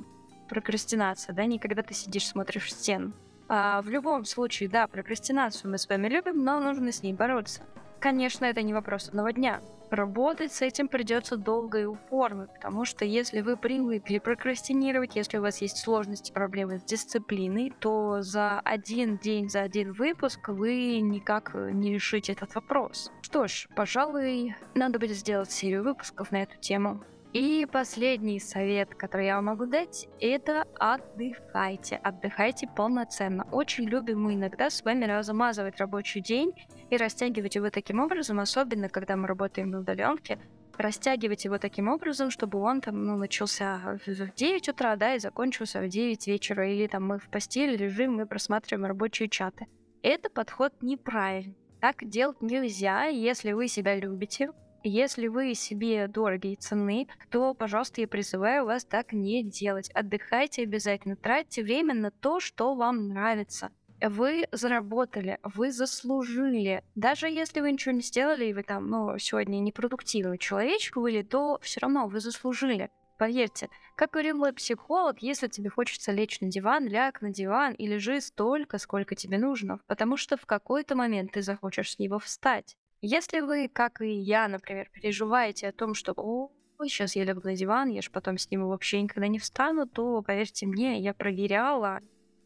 прокрастинация, 0.50 1.34
да, 1.34 1.46
не 1.46 1.60
когда 1.60 1.82
ты 1.84 1.94
сидишь, 1.94 2.28
смотришь 2.28 2.66
в 2.66 2.72
стену. 2.72 3.14
А 3.50 3.82
в 3.82 3.90
любом 3.90 4.26
случае, 4.26 4.70
да, 4.70 4.88
прокрастинацию 4.88 5.72
мы 5.72 5.78
с 5.78 5.90
вами 5.90 6.08
любим, 6.08 6.44
но 6.44 6.60
нужно 6.60 6.92
с 6.92 7.04
ней 7.04 7.14
бороться. 7.14 7.64
Конечно, 8.00 8.46
это 8.46 8.62
не 8.62 8.74
вопрос 8.74 9.10
одного 9.10 9.32
дня. 9.32 9.62
Работать 9.94 10.52
с 10.52 10.64
этим 10.64 10.88
придется 10.88 11.38
долго 11.38 11.82
и 11.82 11.86
упорно, 11.86 12.48
потому 12.48 12.84
что 12.84 13.06
если 13.06 13.42
вы 13.42 13.56
привыкли 13.56 14.18
прокрастинировать, 14.18 15.16
если 15.16 15.38
у 15.38 15.44
вас 15.44 15.62
есть 15.62 15.78
сложности, 15.78 16.32
проблемы 16.32 16.80
с 16.80 16.84
дисциплиной, 16.84 17.72
то 17.80 18.24
за 18.24 18.60
один 18.62 19.20
день, 19.20 19.50
за 19.50 19.62
один 19.62 19.92
выпуск 19.94 20.50
вы 20.50 21.00
никак 21.00 21.54
не 21.54 21.94
решите 21.94 22.32
этот 22.32 22.56
вопрос. 22.56 23.12
Что 23.22 23.48
ж, 23.48 23.68
пожалуй, 23.76 24.56
надо 24.74 24.98
будет 24.98 25.16
сделать 25.16 25.52
серию 25.52 25.84
выпусков 25.84 26.32
на 26.32 26.42
эту 26.42 26.58
тему. 26.58 27.04
И 27.34 27.66
последний 27.66 28.40
совет, 28.40 28.94
который 28.94 29.26
я 29.26 29.38
вам 29.38 29.46
могу 29.46 29.66
дать, 29.66 30.08
это 30.20 30.68
отдыхайте. 30.78 31.96
Отдыхайте 31.96 32.68
полноценно. 32.68 33.48
Очень 33.52 33.86
любим 33.86 34.22
мы 34.22 34.36
иногда 34.36 34.70
с 34.70 34.84
вами 34.84 35.06
размазывать 35.06 35.78
рабочий 35.78 36.22
день 36.22 36.54
и 36.92 36.96
растягивать 36.96 37.56
его 37.56 37.72
таким 37.72 38.00
образом, 38.00 38.40
особенно 38.40 38.88
когда 38.88 39.16
мы 39.16 39.28
работаем 39.28 39.72
на 39.72 39.80
удаленке, 39.80 40.38
растягивать 40.78 41.46
его 41.46 41.58
таким 41.58 41.88
образом, 41.88 42.30
чтобы 42.30 42.60
он 42.60 42.82
там 42.82 43.04
ну, 43.04 43.18
начался 43.18 43.98
в 44.06 44.36
9 44.36 44.70
утра, 44.70 44.96
да, 44.96 45.16
и 45.16 45.20
закончился 45.20 45.82
в 45.82 45.90
9 45.90 46.28
вечера, 46.28 46.70
или 46.70 46.86
там 46.86 47.08
мы 47.08 47.18
в 47.18 47.30
постели 47.30 47.76
лежим, 47.76 48.14
мы 48.14 48.28
просматриваем 48.28 48.86
рабочие 48.86 49.28
чаты. 49.28 49.66
Это 50.04 50.30
подход 50.30 50.72
неправильный. 50.82 51.58
Так 51.82 52.08
делать 52.08 52.44
нельзя, 52.44 53.06
если 53.06 53.54
вы 53.54 53.68
себя 53.68 53.96
любите, 53.96 54.52
если 54.84 55.28
вы 55.28 55.54
себе 55.56 56.08
дороги 56.08 56.54
и 56.54 56.56
ценны, 56.56 57.08
то, 57.30 57.54
пожалуйста, 57.54 58.02
я 58.02 58.08
призываю 58.08 58.66
вас 58.66 58.86
так 58.86 59.14
не 59.14 59.44
делать. 59.44 59.90
Отдыхайте 59.92 60.64
обязательно, 60.64 61.16
тратьте 61.16 61.64
время 61.64 61.94
на 61.94 62.12
то, 62.12 62.40
что 62.40 62.76
вам 62.76 63.08
нравится. 63.10 63.72
Вы 64.02 64.48
заработали, 64.52 65.40
вы 65.44 65.72
заслужили. 65.72 66.84
Даже 66.96 67.30
если 67.30 67.62
вы 67.62 67.72
ничего 67.72 67.94
не 67.94 68.02
сделали, 68.02 68.46
и 68.46 68.54
вы 68.54 68.64
там, 68.64 68.88
ну, 68.88 69.18
сегодня 69.18 69.60
непродуктивный 69.60 70.38
человечек 70.38 70.98
были, 70.98 71.22
то 71.22 71.60
все 71.62 71.80
равно 71.80 72.08
вы 72.08 72.20
заслужили. 72.20 72.90
Поверьте, 73.18 73.70
как 73.96 74.12
говорил 74.12 74.38
мой 74.38 74.52
психолог, 74.52 75.22
если 75.22 75.48
тебе 75.48 75.70
хочется 75.70 76.12
лечь 76.12 76.42
на 76.42 76.50
диван, 76.50 76.88
ляг 76.88 77.22
на 77.22 77.30
диван 77.30 77.74
и 77.74 77.88
лежи 77.88 78.20
столько, 78.20 78.80
сколько 78.80 79.16
тебе 79.16 79.38
нужно, 79.38 79.80
потому 79.88 80.18
что 80.18 80.36
в 80.36 80.46
какой-то 80.46 80.96
момент 80.96 81.32
ты 81.32 81.42
захочешь 81.42 81.92
с 81.92 82.00
него 82.00 82.20
встать. 82.20 82.76
Если 83.06 83.42
вы, 83.42 83.68
как 83.68 84.00
и 84.00 84.14
я, 84.14 84.48
например, 84.48 84.90
переживаете 84.90 85.68
о 85.68 85.74
том, 85.74 85.94
что 85.94 86.14
«О, 86.16 86.50
сейчас 86.84 87.18
я 87.18 87.26
лягу 87.26 87.42
на 87.44 87.54
диван, 87.54 87.90
я 87.90 88.02
же 88.02 88.10
потом 88.10 88.38
с 88.38 88.50
ним 88.50 88.66
вообще 88.66 89.02
никогда 89.02 89.28
не 89.28 89.40
встану», 89.40 89.86
то, 89.86 90.22
поверьте 90.22 90.66
мне, 90.66 91.02
я 91.02 91.14
проверяла, 91.14 92.00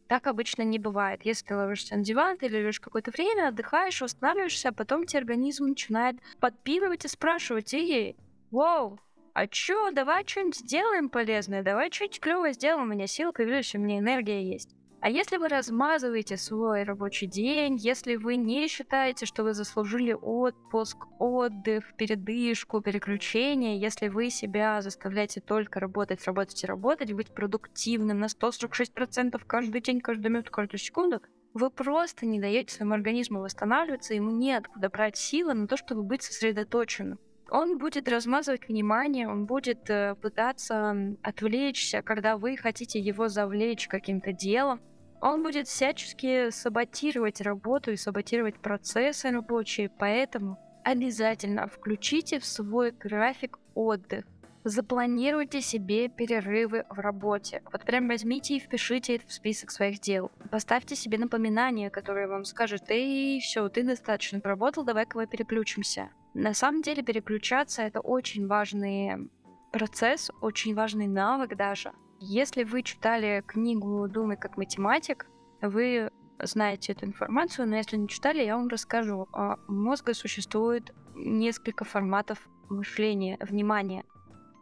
так 0.07 0.25
обычно 0.25 0.63
не 0.63 0.79
бывает. 0.79 1.23
Если 1.23 1.45
ты 1.45 1.55
ложишься 1.55 1.95
на 1.95 2.03
диван, 2.03 2.39
ты 2.39 2.47
лежишь 2.47 2.79
какое-то 2.79 3.11
время, 3.11 3.49
отдыхаешь, 3.49 4.01
восстанавливаешься, 4.01 4.69
а 4.69 4.73
потом 4.73 5.05
тебе 5.05 5.19
организм 5.19 5.65
начинает 5.65 6.15
подпитывать 6.39 7.05
и 7.05 7.07
спрашивать, 7.07 7.75
эй, 7.75 8.17
вау, 8.49 8.99
а 9.35 9.45
чё, 9.45 9.91
давай 9.91 10.25
что-нибудь 10.25 10.55
сделаем 10.55 11.09
полезное, 11.09 11.61
давай 11.61 11.91
что-нибудь 11.91 12.19
клевое 12.19 12.53
сделаем, 12.53 12.89
у 12.89 12.91
меня 12.91 13.05
сил 13.05 13.31
появилась, 13.31 13.75
у 13.75 13.77
меня 13.77 13.99
энергия 13.99 14.41
есть. 14.43 14.76
А 14.99 15.09
если 15.09 15.37
вы 15.37 15.47
размазываете 15.47 16.37
свой 16.37 16.81
рабочий 16.81 17.27
день, 17.27 17.75
если 17.75 18.15
вы 18.15 18.35
не 18.35 18.67
считаете, 18.67 19.27
что 19.27 19.43
вы 19.43 19.53
заслужили 19.53 20.11
отпуск, 20.13 20.97
отдых, 21.19 21.95
передышку, 21.97 22.81
переключение, 22.81 23.79
если 23.79 24.07
вы 24.07 24.31
себя 24.31 24.81
заставляете 24.81 25.39
только 25.39 25.79
работать, 25.79 26.25
работать 26.25 26.63
и 26.63 26.67
работать, 26.67 27.13
быть 27.13 27.31
продуктивным 27.33 28.19
на 28.19 28.25
146% 28.25 29.39
каждый 29.45 29.81
день, 29.81 30.01
каждую 30.01 30.31
минуту, 30.31 30.51
каждую 30.51 30.79
секунду, 30.79 31.21
вы 31.53 31.69
просто 31.69 32.25
не 32.25 32.39
даете 32.39 32.73
своему 32.73 32.95
организму 32.95 33.41
восстанавливаться, 33.41 34.15
ему 34.15 34.31
неоткуда 34.31 34.89
брать 34.89 35.15
силы 35.15 35.53
на 35.53 35.67
то, 35.67 35.77
чтобы 35.77 36.01
быть 36.01 36.23
сосредоточенным 36.23 37.19
он 37.49 37.77
будет 37.77 38.07
размазывать 38.07 38.67
внимание, 38.67 39.27
он 39.27 39.45
будет 39.45 39.89
э, 39.89 40.15
пытаться 40.21 41.15
отвлечься, 41.21 42.01
когда 42.01 42.37
вы 42.37 42.57
хотите 42.57 42.99
его 42.99 43.27
завлечь 43.27 43.87
каким-то 43.87 44.33
делом. 44.33 44.81
Он 45.21 45.41
будет 45.41 45.67
всячески 45.67 46.49
саботировать 46.51 47.41
работу 47.41 47.91
и 47.91 47.97
саботировать 47.97 48.59
процессы 48.59 49.31
рабочие, 49.31 49.89
поэтому 49.89 50.57
обязательно 50.83 51.67
включите 51.67 52.39
в 52.39 52.45
свой 52.45 52.91
график 52.91 53.57
отдых. 53.73 54.25
Запланируйте 54.63 55.61
себе 55.61 56.09
перерывы 56.09 56.85
в 56.89 56.99
работе. 56.99 57.61
Вот 57.71 57.83
прям 57.83 58.09
возьмите 58.09 58.57
и 58.57 58.59
впишите 58.59 59.15
это 59.15 59.27
в 59.27 59.31
список 59.31 59.71
своих 59.71 60.01
дел. 60.01 60.29
Поставьте 60.51 60.95
себе 60.95 61.17
напоминание, 61.17 61.89
которое 61.89 62.27
вам 62.27 62.43
скажет, 62.43 62.83
эй, 62.89 63.39
все, 63.39 63.69
ты 63.69 63.83
достаточно 63.83 64.41
поработал, 64.41 64.83
давай-ка 64.83 65.17
мы 65.17 65.25
переключимся. 65.25 66.09
На 66.37 66.53
самом 66.53 66.83
деле 66.83 67.01
переключаться 67.01 67.81
это 67.81 67.99
очень 67.99 68.45
важный 68.45 69.27
процесс, 69.71 70.29
очень 70.39 70.75
важный 70.75 71.07
навык 71.07 71.57
даже. 71.57 71.93
Если 72.19 72.63
вы 72.63 72.83
читали 72.83 73.43
книгу 73.47 74.07
«Думай 74.07 74.37
как 74.37 74.55
математик», 74.55 75.25
вы 75.63 76.11
знаете 76.39 76.91
эту 76.91 77.07
информацию, 77.07 77.67
но 77.67 77.77
если 77.77 77.97
не 77.97 78.07
читали, 78.07 78.43
я 78.43 78.55
вам 78.55 78.67
расскажу. 78.67 79.27
У 79.33 79.71
мозга 79.71 80.13
существует 80.13 80.93
несколько 81.15 81.85
форматов 81.85 82.47
мышления, 82.69 83.39
внимания. 83.41 84.03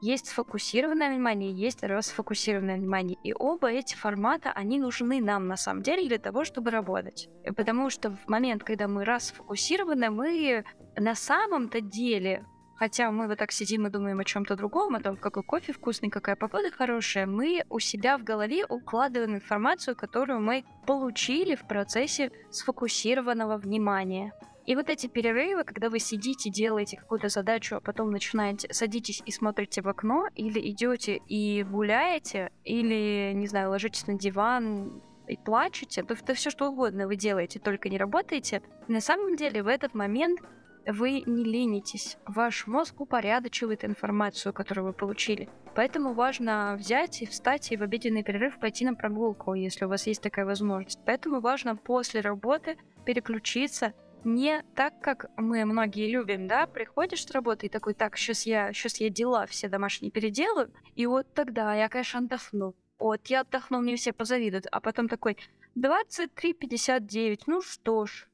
Есть 0.01 0.27
сфокусированное 0.27 1.09
внимание, 1.09 1.51
есть 1.51 1.83
расфокусированное 1.83 2.77
внимание. 2.77 3.17
И 3.23 3.33
оба 3.33 3.71
эти 3.71 3.95
формата, 3.95 4.51
они 4.51 4.79
нужны 4.79 5.21
нам 5.21 5.47
на 5.47 5.57
самом 5.57 5.83
деле 5.83 6.07
для 6.07 6.19
того, 6.19 6.43
чтобы 6.43 6.71
работать. 6.71 7.29
Потому 7.55 7.89
что 7.89 8.11
в 8.11 8.27
момент, 8.27 8.63
когда 8.63 8.87
мы 8.87 9.05
расфокусированы, 9.05 10.09
мы 10.09 10.63
на 10.97 11.15
самом-то 11.15 11.81
деле 11.81 12.45
Хотя 12.75 13.09
мы 13.09 13.27
вот 13.27 13.37
так 13.37 13.53
сидим 13.53 13.87
и 13.87 13.89
думаем 13.89 14.19
о 14.19 14.25
чем-то 14.25 14.57
другом, 14.57 14.95
о 14.95 14.99
том, 14.99 15.15
какой 15.15 15.43
кофе 15.43 15.71
вкусный, 15.71 16.09
какая 16.09 16.35
погода 16.35 16.71
хорошая, 16.71 17.25
мы 17.25 17.63
у 17.69 17.79
себя 17.79 18.17
в 18.17 18.23
голове 18.23 18.65
укладываем 18.65 19.35
информацию, 19.35 19.95
которую 19.95 20.41
мы 20.41 20.65
получили 20.85 21.55
в 21.55 21.65
процессе 21.67 22.31
сфокусированного 22.51 23.57
внимания. 23.57 24.33
И 24.65 24.75
вот 24.75 24.89
эти 24.89 25.07
перерывы, 25.07 25.63
когда 25.63 25.89
вы 25.89 25.99
сидите, 25.99 26.49
делаете 26.49 26.97
какую-то 26.97 27.29
задачу, 27.29 27.75
а 27.75 27.81
потом 27.81 28.11
начинаете, 28.11 28.73
садитесь 28.73 29.21
и 29.25 29.31
смотрите 29.31 29.81
в 29.81 29.87
окно, 29.87 30.27
или 30.35 30.59
идете 30.71 31.21
и 31.27 31.63
гуляете, 31.63 32.51
или, 32.63 33.31
не 33.35 33.47
знаю, 33.47 33.69
ложитесь 33.69 34.07
на 34.07 34.17
диван 34.17 35.01
и 35.27 35.37
плачете, 35.37 36.03
то 36.03 36.15
это 36.15 36.33
все 36.33 36.49
что 36.49 36.69
угодно 36.69 37.07
вы 37.07 37.15
делаете, 37.15 37.59
только 37.59 37.89
не 37.89 37.97
работаете. 37.97 38.61
На 38.87 39.01
самом 39.01 39.35
деле 39.35 39.61
в 39.61 39.67
этот 39.67 39.93
момент 39.93 40.39
вы 40.87 41.21
не 41.25 41.43
ленитесь. 41.43 42.17
Ваш 42.25 42.67
мозг 42.67 43.01
упорядочивает 43.01 43.83
информацию, 43.83 44.53
которую 44.53 44.87
вы 44.87 44.93
получили. 44.93 45.49
Поэтому 45.75 46.13
важно 46.13 46.75
взять 46.79 47.21
и 47.21 47.25
встать 47.25 47.71
и 47.71 47.77
в 47.77 47.83
обеденный 47.83 48.23
перерыв 48.23 48.59
пойти 48.59 48.85
на 48.85 48.93
прогулку, 48.93 49.53
если 49.53 49.85
у 49.85 49.89
вас 49.89 50.07
есть 50.07 50.21
такая 50.21 50.45
возможность. 50.45 50.99
Поэтому 51.05 51.41
важно 51.41 51.75
после 51.75 52.21
работы 52.21 52.77
переключиться 53.03 53.93
не 54.25 54.63
так, 54.75 54.99
как 54.99 55.29
мы 55.37 55.63
многие 55.65 56.11
любим, 56.11 56.47
да, 56.47 56.67
приходишь 56.67 57.23
с 57.23 57.31
работы 57.31 57.67
и 57.67 57.69
такой, 57.69 57.93
так, 57.93 58.17
сейчас 58.17 58.45
я, 58.45 58.73
сейчас 58.73 58.99
я 58.99 59.09
дела 59.09 59.45
все 59.45 59.69
домашние 59.69 60.11
переделаю, 60.11 60.73
и 60.95 61.05
вот 61.05 61.33
тогда 61.33 61.73
я, 61.75 61.87
конечно, 61.87 62.19
отдохну. 62.19 62.75
Вот, 62.97 63.27
я 63.27 63.41
отдохнул, 63.41 63.81
мне 63.81 63.95
все 63.95 64.13
позавидуют. 64.13 64.65
А 64.71 64.79
потом 64.79 65.07
такой, 65.07 65.37
23.59, 65.77 67.41
ну 67.47 67.61
что 67.61 68.05
ж, 68.05 68.27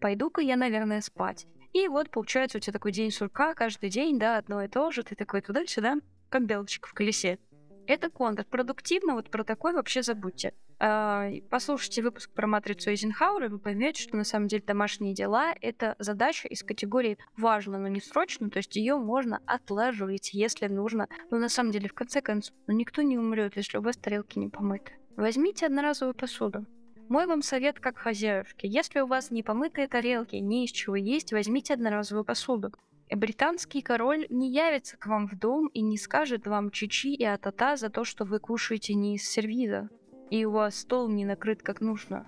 пойду-ка 0.00 0.40
я, 0.40 0.56
наверное, 0.56 1.00
спать. 1.00 1.46
И 1.72 1.88
вот 1.88 2.10
получается 2.10 2.58
у 2.58 2.60
тебя 2.60 2.72
такой 2.72 2.92
день 2.92 3.10
сурка, 3.10 3.54
каждый 3.54 3.90
день, 3.90 4.18
да, 4.18 4.38
одно 4.38 4.62
и 4.62 4.68
то 4.68 4.90
же, 4.90 5.02
ты 5.02 5.14
такой 5.14 5.42
туда-сюда, 5.42 5.96
как 6.28 6.46
белочка 6.46 6.88
в 6.88 6.94
колесе. 6.94 7.38
Это 7.86 8.10
контрпродуктивно, 8.10 9.14
вот 9.14 9.30
про 9.30 9.44
такой 9.44 9.74
вообще 9.74 10.02
забудьте. 10.02 10.54
А, 10.78 11.30
послушайте 11.48 12.02
выпуск 12.02 12.30
про 12.32 12.46
матрицу 12.46 12.90
Эйзенхауэра, 12.90 13.48
вы 13.48 13.58
поймете, 13.58 14.02
что 14.02 14.16
на 14.16 14.24
самом 14.24 14.46
деле 14.48 14.62
домашние 14.66 15.14
дела— 15.14 15.54
это 15.62 15.96
задача 15.98 16.48
из 16.48 16.62
категории 16.62 17.16
«важно, 17.36 17.78
но 17.78 17.88
не 17.88 18.00
срочно», 18.00 18.50
то 18.50 18.58
есть 18.58 18.76
ее 18.76 18.96
можно 18.96 19.40
отложить, 19.46 20.34
если 20.34 20.66
нужно. 20.66 21.08
Но 21.30 21.38
на 21.38 21.48
самом 21.48 21.72
деле, 21.72 21.88
в 21.88 21.94
конце 21.94 22.20
концов, 22.20 22.54
ну, 22.66 22.74
никто 22.74 23.00
не 23.00 23.16
умрет, 23.16 23.56
если 23.56 23.78
у 23.78 23.82
вас 23.82 23.96
тарелки 23.96 24.38
не 24.38 24.48
помыты. 24.48 24.92
Возьмите 25.16 25.64
одноразовую 25.64 26.14
посуду. 26.14 26.66
Мой 27.08 27.26
вам 27.26 27.40
совет 27.40 27.80
как 27.80 27.96
хозяюшки. 27.96 28.66
Если 28.66 29.00
у 29.00 29.06
вас 29.06 29.30
не 29.30 29.42
помытые 29.42 29.88
тарелки, 29.88 30.36
не 30.36 30.66
из 30.66 30.72
чего 30.72 30.96
есть, 30.96 31.32
возьмите 31.32 31.72
одноразовую 31.72 32.24
посуду 32.24 32.72
британский 33.14 33.82
король 33.82 34.26
не 34.30 34.50
явится 34.50 34.96
к 34.96 35.06
вам 35.06 35.28
в 35.28 35.38
дом 35.38 35.68
и 35.68 35.80
не 35.80 35.96
скажет 35.96 36.46
вам 36.46 36.70
чичи 36.70 37.14
и 37.14 37.24
атата 37.24 37.76
за 37.76 37.88
то, 37.88 38.04
что 38.04 38.24
вы 38.24 38.40
кушаете 38.40 38.94
не 38.94 39.14
из 39.14 39.28
сервиза. 39.28 39.88
И 40.30 40.44
у 40.44 40.52
вас 40.52 40.76
стол 40.76 41.08
не 41.08 41.24
накрыт 41.24 41.62
как 41.62 41.80
нужно. 41.80 42.26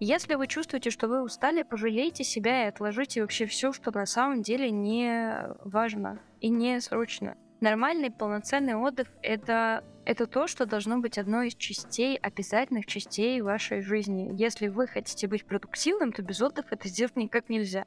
Если 0.00 0.34
вы 0.34 0.48
чувствуете, 0.48 0.90
что 0.90 1.08
вы 1.08 1.22
устали, 1.22 1.62
пожалейте 1.62 2.24
себя 2.24 2.64
и 2.64 2.68
отложите 2.68 3.22
вообще 3.22 3.46
все, 3.46 3.72
что 3.72 3.90
на 3.92 4.06
самом 4.06 4.42
деле 4.42 4.70
не 4.70 5.34
важно 5.64 6.20
и 6.40 6.48
не 6.48 6.80
срочно. 6.80 7.36
Нормальный 7.60 8.10
полноценный 8.10 8.74
отдых 8.74 9.08
это, 9.22 9.84
это 10.04 10.26
то, 10.26 10.46
что 10.46 10.66
должно 10.66 10.98
быть 10.98 11.16
одной 11.16 11.48
из 11.48 11.54
частей, 11.54 12.16
обязательных 12.16 12.86
частей 12.86 13.40
вашей 13.40 13.80
жизни. 13.80 14.30
Если 14.34 14.68
вы 14.68 14.86
хотите 14.88 15.28
быть 15.28 15.46
продуктивным, 15.46 16.12
то 16.12 16.22
без 16.22 16.42
отдыха 16.42 16.74
это 16.74 16.88
сделать 16.88 17.16
никак 17.16 17.48
нельзя. 17.48 17.86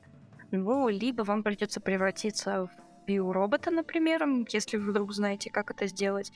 Ну, 0.50 0.88
либо 0.88 1.24
вам 1.24 1.44
придется 1.44 1.82
превратиться 1.82 2.66
в 2.66 2.87
биоробота, 3.08 3.72
например, 3.72 4.24
если 4.50 4.78
вдруг 4.78 5.14
знаете, 5.14 5.50
как 5.50 5.72
это 5.72 5.88
сделать, 5.88 6.32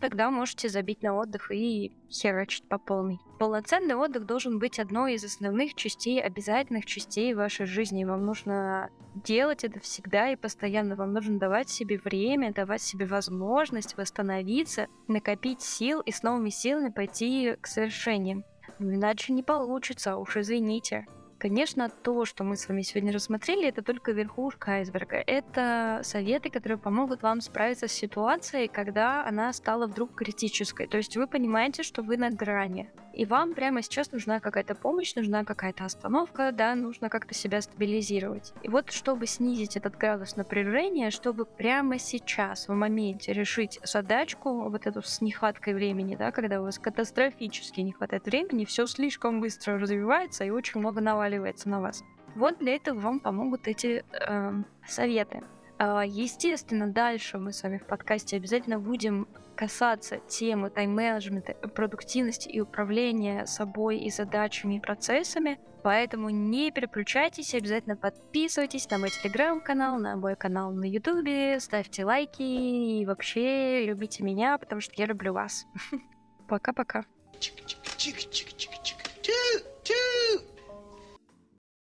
тогда 0.00 0.30
можете 0.30 0.68
забить 0.68 1.02
на 1.02 1.14
отдых 1.14 1.50
и 1.52 1.92
херачить 2.10 2.66
по 2.66 2.78
полной. 2.78 3.20
Полноценный 3.38 3.94
отдых 3.94 4.24
должен 4.24 4.58
быть 4.58 4.78
одной 4.78 5.14
из 5.14 5.24
основных 5.24 5.74
частей, 5.74 6.20
обязательных 6.22 6.86
частей 6.86 7.34
вашей 7.34 7.66
жизни. 7.66 8.04
Вам 8.04 8.24
нужно 8.24 8.88
делать 9.14 9.64
это 9.64 9.80
всегда 9.80 10.30
и 10.30 10.36
постоянно. 10.36 10.96
Вам 10.96 11.12
нужно 11.12 11.38
давать 11.38 11.68
себе 11.68 11.98
время, 11.98 12.52
давать 12.52 12.82
себе 12.82 13.06
возможность 13.06 13.96
восстановиться, 13.96 14.86
накопить 15.08 15.60
сил 15.60 16.00
и 16.00 16.10
с 16.10 16.22
новыми 16.22 16.50
силами 16.50 16.90
пойти 16.90 17.56
к 17.60 17.66
совершению. 17.66 18.44
Ну, 18.78 18.94
иначе 18.94 19.32
не 19.32 19.42
получится, 19.42 20.16
уж 20.16 20.36
извините. 20.36 21.06
Конечно, 21.44 21.90
то, 21.90 22.24
что 22.24 22.42
мы 22.42 22.56
с 22.56 22.70
вами 22.70 22.80
сегодня 22.80 23.12
рассмотрели, 23.12 23.68
это 23.68 23.82
только 23.82 24.12
верхушка 24.12 24.76
айсберга. 24.76 25.16
Это 25.16 26.00
советы, 26.02 26.48
которые 26.48 26.78
помогут 26.78 27.22
вам 27.22 27.42
справиться 27.42 27.86
с 27.86 27.92
ситуацией, 27.92 28.66
когда 28.66 29.26
она 29.26 29.52
стала 29.52 29.86
вдруг 29.86 30.14
критической. 30.14 30.86
То 30.86 30.96
есть 30.96 31.18
вы 31.18 31.26
понимаете, 31.26 31.82
что 31.82 32.02
вы 32.02 32.16
на 32.16 32.30
грани. 32.30 32.88
И 33.12 33.26
вам 33.26 33.54
прямо 33.54 33.80
сейчас 33.82 34.10
нужна 34.10 34.40
какая-то 34.40 34.74
помощь, 34.74 35.14
нужна 35.14 35.44
какая-то 35.44 35.84
остановка, 35.84 36.50
да, 36.50 36.74
нужно 36.74 37.08
как-то 37.10 37.32
себя 37.32 37.60
стабилизировать. 37.60 38.52
И 38.62 38.68
вот, 38.68 38.90
чтобы 38.90 39.26
снизить 39.26 39.76
этот 39.76 39.96
градус 39.96 40.34
напряжения, 40.34 41.10
чтобы 41.10 41.44
прямо 41.44 41.98
сейчас, 41.98 42.66
в 42.66 42.72
моменте 42.72 43.32
решить 43.32 43.78
задачку, 43.84 44.68
вот 44.68 44.86
эту 44.86 45.02
с 45.02 45.20
нехваткой 45.20 45.74
времени, 45.74 46.16
да, 46.16 46.32
когда 46.32 46.60
у 46.60 46.64
вас 46.64 46.78
катастрофически 46.80 47.82
не 47.82 47.92
хватает 47.92 48.24
времени, 48.24 48.64
все 48.64 48.86
слишком 48.86 49.40
быстро 49.40 49.78
развивается 49.78 50.44
и 50.44 50.50
очень 50.50 50.80
много 50.80 51.00
наваливается 51.00 51.33
наваливается 51.34 51.68
на 51.68 51.80
вас. 51.80 52.02
Вот 52.34 52.58
для 52.58 52.74
этого 52.76 52.98
вам 52.98 53.20
помогут 53.20 53.68
эти 53.68 54.04
э, 54.12 54.52
советы. 54.86 55.42
Э, 55.78 56.02
естественно, 56.06 56.88
дальше 56.88 57.38
мы 57.38 57.52
с 57.52 57.62
вами 57.62 57.78
в 57.78 57.86
подкасте 57.86 58.36
обязательно 58.36 58.78
будем 58.78 59.28
касаться 59.54 60.18
темы 60.26 60.70
тайм-менеджмента, 60.70 61.54
продуктивности 61.68 62.48
и 62.48 62.60
управления 62.60 63.46
собой 63.46 63.98
и 63.98 64.10
задачами 64.10 64.76
и 64.76 64.80
процессами. 64.80 65.60
Поэтому 65.84 66.30
не 66.30 66.72
переключайтесь, 66.72 67.54
обязательно 67.54 67.94
подписывайтесь 67.94 68.90
на 68.90 68.98
мой 68.98 69.10
телеграм-канал, 69.10 69.98
на 69.98 70.16
мой 70.16 70.34
канал 70.34 70.72
на 70.72 70.84
ютубе, 70.84 71.60
ставьте 71.60 72.04
лайки 72.04 72.42
и 72.42 73.06
вообще 73.06 73.84
любите 73.84 74.24
меня, 74.24 74.58
потому 74.58 74.80
что 74.80 74.94
я 74.96 75.06
люблю 75.06 75.34
вас. 75.34 75.66
Пока-пока. 76.48 77.04
Чик-чик-чик-чик-чик. 77.38 78.93